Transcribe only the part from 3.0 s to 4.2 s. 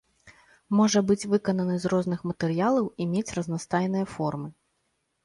і мець разнастайныя